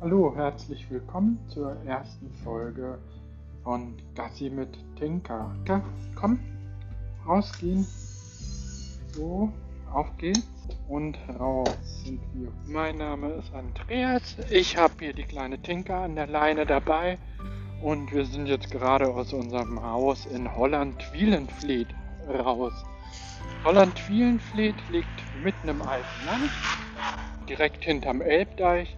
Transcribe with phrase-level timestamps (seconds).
[0.00, 2.98] Hallo, herzlich willkommen zur ersten Folge
[3.62, 5.54] von Gassi mit Tinker.
[5.68, 5.82] Ja,
[6.14, 6.38] komm,
[7.26, 7.86] rausgehen.
[9.12, 9.52] So,
[9.92, 10.48] auf geht's
[10.88, 11.68] und raus
[12.04, 12.50] sind wir.
[12.66, 14.36] Mein Name ist Andreas.
[14.50, 17.18] Ich habe hier die kleine Tinker an der Leine dabei
[17.82, 21.88] und wir sind jetzt gerade aus unserem Haus in Holland-Wielenfleet
[22.26, 22.72] raus.
[23.64, 25.06] Holland-Wielenfleet liegt
[25.42, 26.50] mitten im alten Land,
[27.48, 28.96] direkt hinterm Elbdeich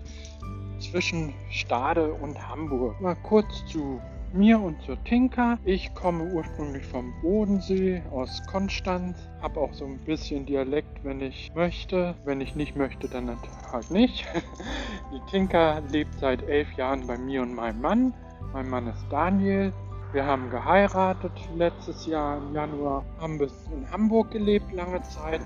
[0.79, 3.01] zwischen Stade und Hamburg.
[3.01, 4.01] Mal kurz zu
[4.33, 5.59] mir und zur Tinka.
[5.65, 11.51] Ich komme ursprünglich vom Bodensee aus Konstanz, habe auch so ein bisschen Dialekt, wenn ich
[11.55, 12.15] möchte.
[12.25, 13.37] Wenn ich nicht möchte, dann
[13.73, 14.25] halt nicht.
[15.13, 18.15] Die Tinka lebt seit elf Jahren bei mir und meinem Mann.
[18.53, 19.73] Mein Mann ist Daniel.
[20.13, 25.41] Wir haben geheiratet letztes Jahr im Januar, haben bis in Hamburg gelebt lange Zeit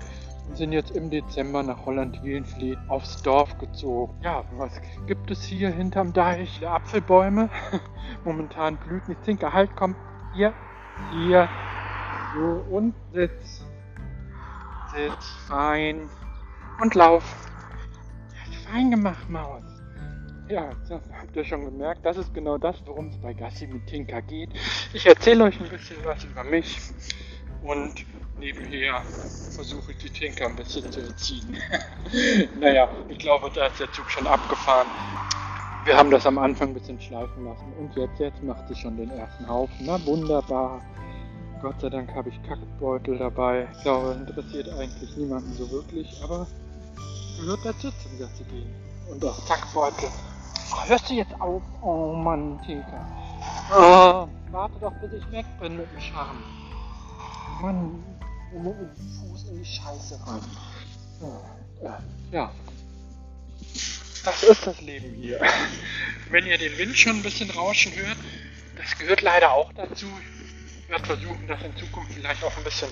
[0.45, 4.13] und sind jetzt im Dezember nach Holland-Wielenfleet aufs Dorf gezogen.
[4.21, 6.67] Ja, was gibt es hier hinterm Deich?
[6.67, 7.49] Apfelbäume.
[8.25, 9.53] Momentan blüht nicht Zinker.
[9.53, 9.95] Halt, komm.
[10.33, 10.53] Hier,
[11.13, 11.47] hier.
[12.35, 13.65] So, und sitz.
[14.93, 16.09] Sitz, fein.
[16.81, 17.23] Und lauf.
[18.69, 19.76] Fein gemacht, Maus.
[20.49, 22.05] Ja, das habt ihr schon gemerkt.
[22.05, 24.49] Das ist genau das, worum es bei Gassi mit Tinker geht.
[24.93, 26.79] Ich erzähle euch ein bisschen was über mich
[27.63, 28.05] und
[28.39, 29.01] nebenher
[29.51, 31.57] versuche ich die Tinker ein bisschen zu erziehen.
[32.61, 34.87] naja, ich glaube, da ist der Zug schon abgefahren.
[35.83, 38.95] Wir haben das am Anfang ein bisschen schleifen lassen und jetzt, jetzt macht sie schon
[38.95, 39.75] den ersten Haufen.
[39.81, 40.81] Na wunderbar.
[41.61, 43.67] Gott sei Dank habe ich Kackbeutel dabei.
[43.75, 46.47] Ich glaube, interessiert eigentlich niemanden so wirklich, aber
[47.39, 48.73] gehört dazu zum Gassi gehen.
[49.09, 50.09] Und auch Kackbeutel.
[50.87, 51.61] Hörst du jetzt auf?
[51.81, 53.05] Oh Mann, Tinker.
[53.71, 56.43] Oh, warte doch, bis ich weg bin mit dem Charme.
[57.61, 58.03] Mann,
[58.53, 60.41] mit dem Fuß in die Scheiße rein.
[62.31, 62.51] Ja.
[64.23, 65.39] Das ist das Leben hier.
[66.29, 68.17] Wenn ihr den Wind schon ein bisschen rauschen hört,
[68.77, 70.07] das gehört leider auch dazu.
[70.81, 72.89] Ich werde versuchen, das in Zukunft vielleicht auch ein bisschen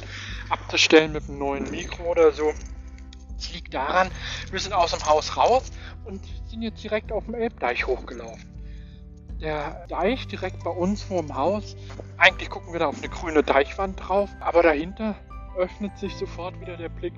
[0.49, 2.53] abzustellen mit einem neuen Mikro oder so.
[3.37, 4.09] Es liegt daran,
[4.51, 5.71] wir sind aus dem Haus raus
[6.05, 8.43] und sind jetzt direkt auf dem Elbdeich hochgelaufen.
[9.41, 11.75] Der Deich direkt bei uns vor dem Haus,
[12.17, 15.15] eigentlich gucken wir da auf eine grüne Deichwand drauf, aber dahinter
[15.57, 17.13] öffnet sich sofort wieder der Blick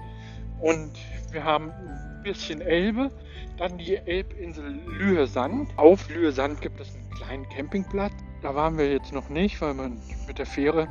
[0.59, 0.91] und
[1.31, 3.11] wir haben ein bisschen Elbe,
[3.57, 5.69] dann die Elbinsel Lühe-Sand.
[5.77, 8.13] Auf Lühe-Sand gibt es einen kleinen Campingplatz.
[8.41, 10.87] Da waren wir jetzt noch nicht, weil man mit der Fähre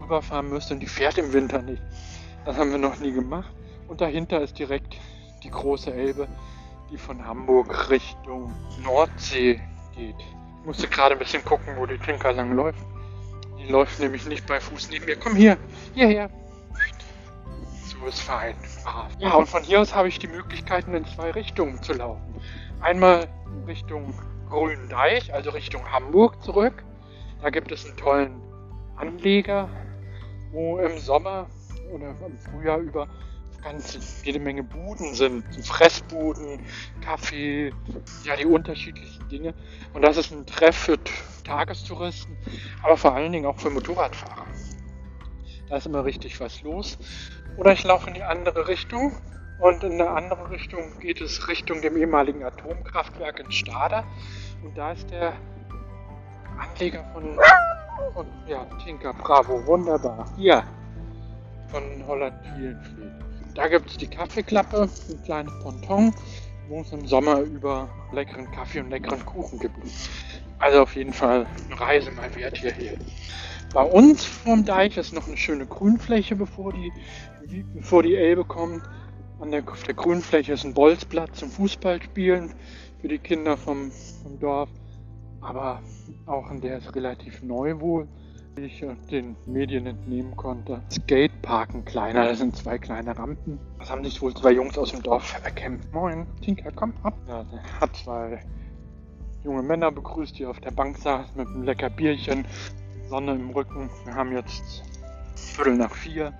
[0.00, 1.82] rüberfahren müsste und die fährt im Winter nicht.
[2.44, 3.55] Das haben wir noch nie gemacht.
[3.88, 4.96] Und dahinter ist direkt
[5.42, 6.26] die große Elbe,
[6.90, 8.52] die von Hamburg Richtung
[8.82, 9.60] Nordsee
[9.94, 10.16] geht.
[10.18, 12.78] Ich musste gerade ein bisschen gucken, wo die Tinker lang läuft.
[13.58, 15.16] Die läuft nämlich nicht bei Fuß neben mir.
[15.16, 15.56] Komm hier,
[15.94, 16.30] hierher.
[17.84, 18.54] So ist fein.
[19.18, 22.34] Ja, und von hier aus habe ich die Möglichkeiten, in zwei Richtungen zu laufen.
[22.80, 23.28] Einmal
[23.66, 24.14] Richtung
[24.48, 26.84] Grünen Deich, also Richtung Hamburg zurück.
[27.42, 28.40] Da gibt es einen tollen
[28.96, 29.68] Anleger,
[30.52, 31.46] wo im Sommer
[31.92, 33.08] oder im Frühjahr über
[33.66, 35.44] ganz jede Menge Buden sind.
[35.66, 36.60] Fressbuden,
[37.00, 37.72] Kaffee,
[38.24, 39.54] ja, die unterschiedlichen Dinge.
[39.92, 40.98] Und das ist ein Treff für
[41.44, 42.36] Tagestouristen,
[42.82, 44.46] aber vor allen Dingen auch für Motorradfahrer.
[45.68, 46.96] Da ist immer richtig was los.
[47.56, 49.16] Oder ich laufe in die andere Richtung
[49.60, 54.04] und in eine andere Richtung geht es Richtung dem ehemaligen Atomkraftwerk in Stade.
[54.62, 55.32] Und da ist der
[56.56, 57.36] Anleger von,
[58.14, 60.28] von ja, Tinker Bravo, wunderbar.
[60.36, 60.62] Hier,
[61.68, 63.25] von Holland Wielenfleet.
[63.56, 66.14] Da gibt es die Kaffeeklappe, ein kleines Ponton,
[66.68, 69.74] wo es im Sommer über leckeren Kaffee und leckeren Kuchen gibt.
[70.58, 72.98] Also auf jeden Fall eine Reise mal wert hierher.
[73.72, 76.92] Bei uns vorm Deich ist noch eine schöne Grünfläche, bevor die,
[77.74, 78.82] bevor die Elbe kommt.
[79.40, 82.52] An der, auf der Grünfläche ist ein Bolzplatz zum Fußballspielen
[83.00, 83.90] für die Kinder vom,
[84.22, 84.68] vom Dorf.
[85.40, 85.80] Aber
[86.26, 88.06] auch in der ist relativ neu wohl
[88.56, 90.80] wie ich den Medien entnehmen konnte.
[90.90, 93.58] Skateparken kleiner, das sind zwei kleine Rampen.
[93.78, 95.92] Das haben sich wohl zwei Jungs aus dem Dorf erkämpft.
[95.92, 97.14] Moin, Tinker, komm ab.
[97.28, 98.40] Ja, der hat zwei
[99.44, 102.46] junge Männer begrüßt, die auf der Bank saßen mit einem lecker Bierchen,
[103.08, 103.90] Sonne im Rücken.
[104.04, 104.82] Wir haben jetzt
[105.36, 106.32] Viertel nach vier.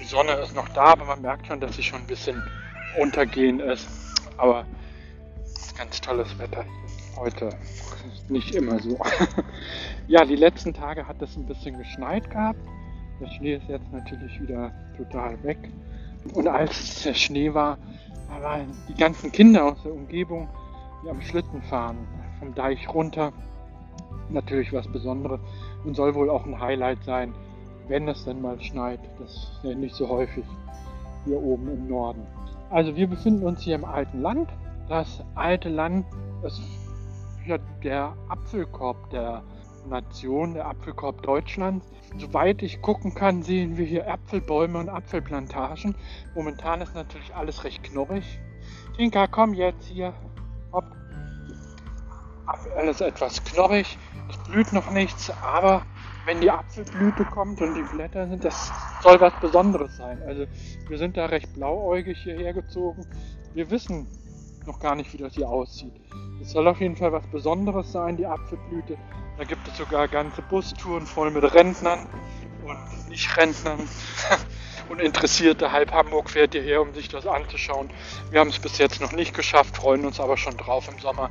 [0.00, 2.42] Die Sonne ist noch da, aber man merkt schon, dass sie schon ein bisschen
[3.00, 3.88] untergehen ist.
[4.36, 4.66] Aber
[5.78, 6.64] ganz tolles Wetter
[7.16, 7.50] heute.
[8.28, 8.98] Nicht immer so.
[10.08, 12.58] ja, die letzten Tage hat es ein bisschen geschneit gehabt.
[13.20, 15.58] Der Schnee ist jetzt natürlich wieder total weg.
[16.34, 17.78] Und als der Schnee war,
[18.40, 20.48] waren die ganzen Kinder aus der Umgebung,
[21.04, 21.98] die am Schlitten fahren,
[22.38, 23.32] vom Deich runter.
[24.30, 25.40] Natürlich was Besonderes
[25.84, 27.34] und soll wohl auch ein Highlight sein,
[27.88, 29.00] wenn es denn mal schneit.
[29.18, 30.44] Das ist ja nicht so häufig.
[31.24, 32.26] hier oben im Norden.
[32.70, 34.48] Also wir befinden uns hier im alten Land.
[34.88, 36.06] Das alte Land
[36.42, 36.60] ist
[37.46, 39.42] ja der Apfelkorb der
[39.88, 41.86] Nation, der Apfelkorb Deutschlands.
[42.18, 45.94] Soweit ich gucken kann, sehen wir hier Apfelbäume und Apfelplantagen.
[46.34, 48.38] Momentan ist natürlich alles recht knorrig.
[48.96, 50.12] Tinka, komm jetzt hier.
[50.72, 50.84] Hopp.
[52.76, 53.98] Alles etwas knorrig.
[54.28, 55.82] Es blüht noch nichts, aber
[56.26, 58.70] wenn die Apfelblüte kommt und die Blätter sind, das
[59.02, 60.22] soll was Besonderes sein.
[60.26, 60.46] Also
[60.88, 63.06] wir sind da recht blauäugig hierher gezogen.
[63.54, 64.06] Wir wissen
[64.66, 65.92] noch gar nicht, wie das hier aussieht.
[66.40, 68.96] Es soll auf jeden Fall was Besonderes sein, die Apfelblüte.
[69.38, 72.06] Da gibt es sogar ganze Bustouren voll mit Rentnern
[72.64, 73.80] und Nicht-Rentnern.
[74.92, 75.72] und Interessierte.
[75.72, 77.90] Halb Hamburg fährt hierher, um sich das anzuschauen.
[78.30, 81.30] Wir haben es bis jetzt noch nicht geschafft, freuen uns aber schon drauf im Sommer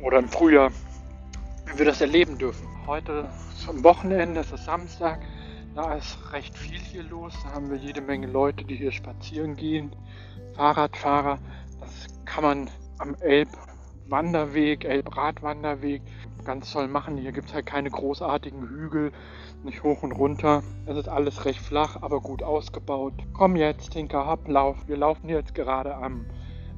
[0.00, 0.72] oder im Frühjahr,
[1.66, 2.66] wenn wir das erleben dürfen.
[2.86, 3.28] Heute
[3.64, 5.20] zum Wochenende, es ist Samstag,
[5.74, 7.32] da ist recht viel hier los.
[7.44, 9.94] Da haben wir jede Menge Leute, die hier spazieren gehen,
[10.56, 11.38] Fahrradfahrer.
[12.32, 16.00] Kann man am Elbwanderweg, Elbradwanderweg
[16.44, 17.16] ganz toll machen.
[17.16, 19.10] Hier gibt es halt keine großartigen Hügel,
[19.64, 20.62] nicht hoch und runter.
[20.86, 23.14] Es ist alles recht flach, aber gut ausgebaut.
[23.32, 24.76] Komm jetzt, Tinker, hopp, lauf.
[24.86, 26.24] Wir laufen jetzt gerade am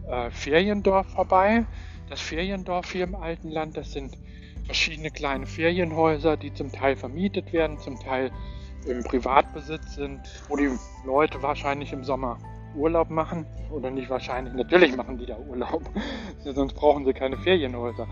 [0.08, 1.66] äh, Feriendorf vorbei.
[2.08, 4.16] Das Feriendorf hier im alten Land, das sind
[4.64, 8.30] verschiedene kleine Ferienhäuser, die zum Teil vermietet werden, zum Teil
[8.86, 10.70] im Privatbesitz sind, wo die
[11.04, 12.38] Leute wahrscheinlich im Sommer
[12.74, 13.46] Urlaub machen.
[13.70, 15.82] Oder nicht wahrscheinlich, natürlich machen die da Urlaub.
[16.44, 18.06] Sonst brauchen sie keine Ferienhäuser.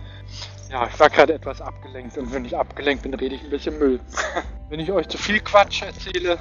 [0.71, 3.79] Ja, ich war gerade etwas abgelenkt und wenn ich abgelenkt bin, rede ich ein bisschen
[3.79, 4.01] Müll.
[4.69, 6.39] wenn ich euch zu viel Quatsch erzähle,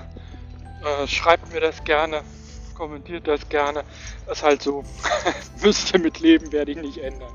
[0.83, 2.21] äh, schreibt mir das gerne,
[2.75, 3.83] kommentiert das gerne.
[4.27, 4.83] Das ist halt so.
[5.63, 7.33] Müsst ihr mit leben, werde ich nicht ändern.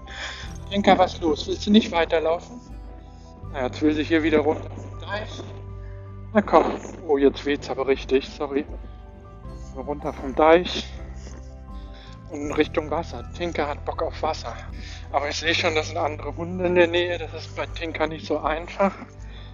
[0.70, 1.46] Inka, was los?
[1.46, 2.60] Willst du nicht weiterlaufen?
[3.52, 4.70] Na, jetzt will sich hier wieder runter.
[6.32, 6.64] Na komm.
[7.06, 8.64] Oh, jetzt weht's aber richtig, sorry.
[9.82, 10.87] Runter vom Deich
[12.31, 13.25] und Richtung Wasser.
[13.37, 14.55] Tinker hat Bock auf Wasser.
[15.12, 17.19] Aber ich sehe schon, das sind andere Hunde in der Nähe.
[17.19, 18.94] Das ist bei Tinker nicht so einfach.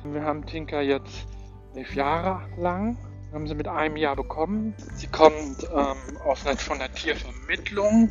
[0.04, 1.26] Wir haben Tinker jetzt
[1.74, 2.96] elf Jahre lang.
[3.32, 4.74] Haben sie mit einem Jahr bekommen.
[4.94, 8.10] Sie kommt ähm, aus einer, von der Tiervermittlung.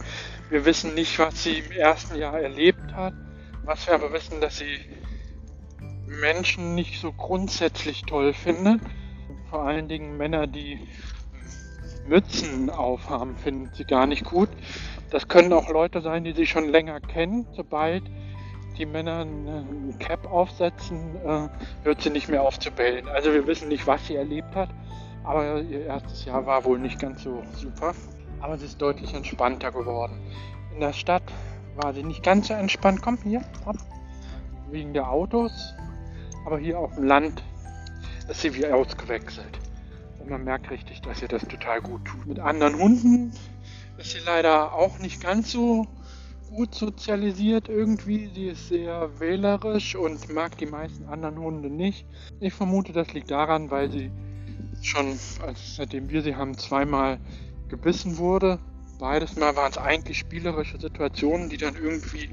[0.50, 3.14] Wir wissen nicht, was sie im ersten Jahr erlebt hat.
[3.66, 4.80] Was wir aber wissen, dass sie
[6.08, 8.82] Menschen nicht so grundsätzlich toll findet.
[9.50, 10.80] Vor allen Dingen Männer, die
[12.10, 14.50] Mützen aufhaben, finden sie gar nicht gut.
[15.12, 17.48] Das können auch Leute sein, die sie schon länger kennen.
[17.56, 18.04] Sobald
[18.78, 21.48] die Männer ein Cap aufsetzen, äh,
[21.84, 23.08] hört sie nicht mehr auf zu bellen.
[23.08, 24.70] Also wir wissen nicht, was sie erlebt hat,
[25.24, 27.94] aber ihr erstes Jahr war wohl nicht ganz so super
[28.42, 30.20] aber sie ist deutlich entspannter geworden.
[30.74, 31.24] In der Stadt
[31.76, 33.02] war sie nicht ganz so entspannt.
[33.02, 33.76] Komm hier, ab.
[34.72, 35.52] Wegen der Autos.
[36.46, 37.44] Aber hier auf dem Land
[38.30, 39.60] ist sie wie ausgewechselt.
[40.30, 42.28] Man merkt richtig, dass ihr das total gut tut.
[42.28, 43.31] Mit anderen Hunden
[43.98, 45.88] ist sie leider auch nicht ganz so
[46.52, 48.30] gut sozialisiert irgendwie.
[48.36, 52.06] Sie ist sehr wählerisch und mag die meisten anderen Hunde nicht.
[52.40, 54.12] Ich vermute, das liegt daran, weil sie
[54.84, 55.08] schon,
[55.42, 57.20] also seitdem wir sie haben, zweimal
[57.68, 58.60] gebissen wurde.
[59.00, 62.30] Beides Mal waren es eigentlich spielerische Situationen, die dann irgendwie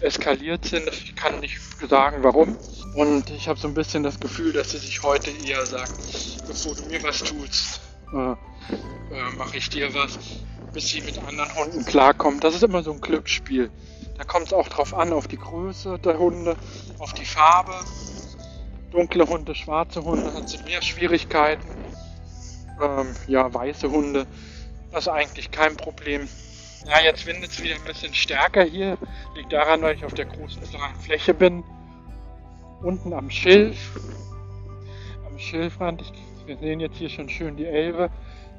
[0.00, 0.88] eskaliert sind.
[0.88, 2.56] Ich kann nicht sagen, warum.
[2.96, 5.92] Und ich habe so ein bisschen das Gefühl, dass sie sich heute eher sagt,
[6.48, 7.80] bevor du mir was tust,
[8.12, 8.36] äh, äh,
[9.38, 10.18] mache ich dir was,
[10.72, 12.42] bis sie mit anderen Hunden klarkommt.
[12.42, 13.70] Das ist immer so ein Glücksspiel.
[14.18, 16.56] Da kommt es auch drauf an, auf die Größe der Hunde,
[16.98, 17.74] auf die Farbe.
[18.90, 21.68] Dunkle Hunde, schwarze Hunde hat sie mehr Schwierigkeiten.
[22.82, 24.26] Ähm, ja, weiße Hunde
[24.92, 26.28] das ist eigentlich kein Problem.
[26.86, 28.98] Ja, jetzt windet es wieder ein bisschen stärker hier.
[29.34, 31.64] Liegt daran, weil ich auf der großen freien Fläche bin.
[32.82, 33.98] Unten am Schilf.
[35.26, 36.02] Am Schilfrand.
[36.02, 36.12] Ich,
[36.46, 38.10] wir sehen jetzt hier schon schön die Elbe.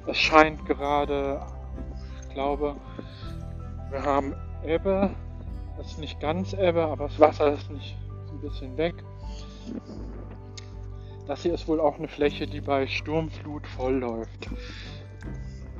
[0.07, 1.45] Es scheint gerade,
[2.21, 2.75] ich glaube,
[3.91, 4.33] wir haben
[4.65, 5.11] Ebbe.
[5.77, 7.95] Das ist nicht ganz Ebbe, aber das Wasser ist nicht
[8.31, 8.95] ein bisschen weg.
[11.27, 14.49] Das hier ist wohl auch eine Fläche, die bei Sturmflut voll läuft.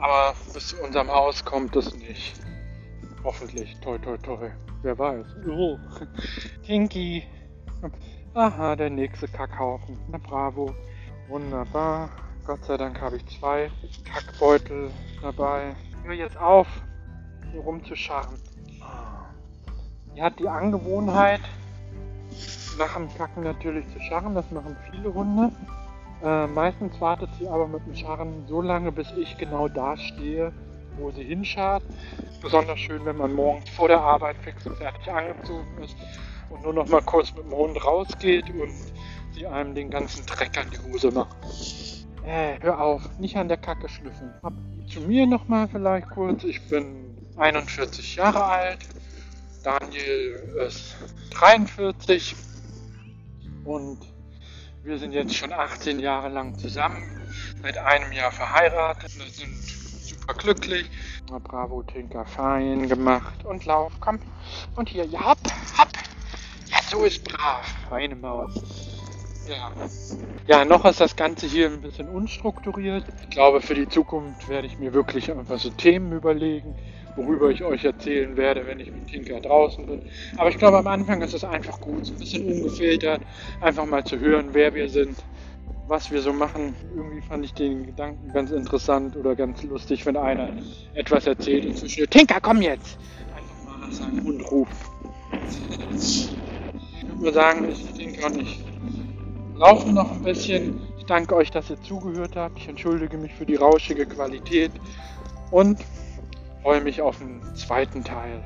[0.04, 2.36] Aber bis zu unserem Haus kommt es nicht.
[3.24, 3.80] Hoffentlich.
[3.80, 4.52] Toi, toi, toi.
[4.82, 5.26] Wer weiß.
[5.48, 5.78] Oh.
[6.66, 7.24] Tinky.
[8.34, 9.98] Aha, der nächste Kackhaufen.
[10.10, 10.76] Na bravo.
[11.30, 12.10] Wunderbar.
[12.46, 13.72] Gott sei Dank habe ich zwei
[14.04, 14.92] Kackbeutel
[15.22, 15.74] dabei.
[16.04, 16.68] Hör jetzt auf,
[17.54, 18.36] hier rumzuscharren.
[20.14, 21.40] Die hat die Angewohnheit,
[22.78, 24.36] nach dem Kacken natürlich zu scharren.
[24.36, 25.54] Das machen viele Hunde.
[26.24, 30.54] Äh, meistens wartet sie aber mit dem Scharren so lange, bis ich genau da stehe,
[30.98, 31.84] wo sie hinschart.
[32.42, 35.96] Besonders schön, wenn man morgens vor der Arbeit fix und fertig angezogen ist
[36.50, 38.72] und nur noch mal kurz mit dem Hund rausgeht und
[39.34, 41.36] sie einem den ganzen Dreck an die Hose macht.
[42.26, 44.34] Äh, hör auf, nicht an der Kacke schnüffeln.
[44.44, 44.54] Ab
[44.88, 46.44] zu mir nochmal vielleicht kurz.
[46.44, 48.80] Ich bin 41 Jahre alt.
[49.64, 50.96] Daniel ist
[51.32, 52.36] 43.
[53.66, 54.13] Und
[54.84, 57.04] wir sind jetzt schon 18 Jahre lang zusammen.
[57.62, 59.18] Seit einem Jahr verheiratet.
[59.18, 60.90] Wir sind super glücklich.
[61.44, 63.46] Bravo Tinker fein gemacht.
[63.46, 64.20] Und lauf, komm.
[64.76, 65.40] Und hier, ja, hopp,
[65.78, 65.90] hopp.
[66.68, 67.66] Ja, so ist brav.
[67.90, 68.62] Feine Maus.
[69.48, 69.72] Ja.
[70.48, 73.06] ja, noch ist das Ganze hier ein bisschen unstrukturiert.
[73.24, 76.76] Ich glaube, für die Zukunft werde ich mir wirklich einfach so Themen überlegen,
[77.16, 80.02] worüber ich euch erzählen werde, wenn ich mit Tinker draußen bin.
[80.38, 83.22] Aber ich glaube, am Anfang ist es einfach gut, so ein bisschen ungefiltert,
[83.62, 85.18] einfach mal zu hören, wer wir sind,
[85.88, 86.76] was wir so machen.
[86.96, 90.50] Irgendwie fand ich den Gedanken ganz interessant oder ganz lustig, wenn einer
[90.96, 92.98] etwas erzählt und zwischen Tinker, komm jetzt!
[93.36, 94.72] Einfach mal nach seinem Hund ruft.
[95.92, 96.30] Ich
[97.08, 98.64] würde nur sagen, ich Tinker und ich
[99.56, 100.82] brauchen noch ein bisschen.
[100.98, 102.58] Ich danke euch, dass ihr zugehört habt.
[102.58, 104.72] Ich entschuldige mich für die rauschige Qualität
[105.52, 105.80] und
[106.64, 108.42] freue mich auf den zweiten Teil.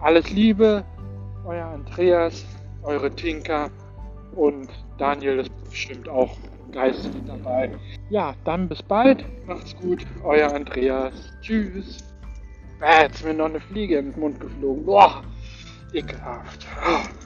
[0.00, 0.84] Alles Liebe,
[1.44, 2.46] euer Andreas,
[2.84, 3.70] eure Tinker
[4.36, 6.36] und Daniel ist bestimmt auch
[6.70, 7.72] geistig dabei.
[8.10, 9.24] Ja, dann bis bald.
[9.46, 11.12] Macht's gut, euer Andreas.
[11.40, 11.98] Tschüss.
[12.80, 14.84] Äh, jetzt ist mir noch eine Fliege in den Mund geflogen.
[14.84, 15.22] Boah,
[15.92, 16.66] ekelhaft.
[16.86, 17.17] Oh.